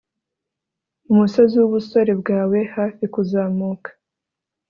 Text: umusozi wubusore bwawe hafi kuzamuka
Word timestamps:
umusozi 1.11 1.53
wubusore 1.59 2.11
bwawe 2.21 2.59
hafi 2.75 3.03
kuzamuka 3.13 3.89